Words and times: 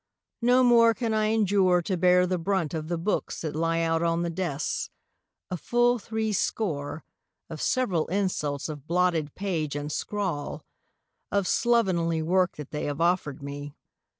No 0.41 0.63
more 0.63 0.95
can 0.95 1.13
I 1.13 1.25
endure 1.27 1.83
to 1.83 1.95
bear 1.95 2.25
the 2.25 2.39
brunt 2.39 2.73
Of 2.73 2.87
the 2.87 2.97
books 2.97 3.41
that 3.41 3.55
lie 3.55 3.81
out 3.81 4.01
on 4.01 4.23
the 4.23 4.31
desks: 4.31 4.89
a 5.51 5.57
full 5.57 5.99
three 5.99 6.33
score 6.33 7.03
Of 7.51 7.61
several 7.61 8.07
insults 8.07 8.67
of 8.67 8.87
blotted 8.87 9.35
page 9.35 9.75
and 9.75 9.91
scrawl 9.91 10.65
Of 11.31 11.47
slovenly 11.47 12.23
work 12.23 12.55
that 12.55 12.71
they 12.71 12.85
have 12.85 12.99
offered 12.99 13.43
me. 13.43 13.75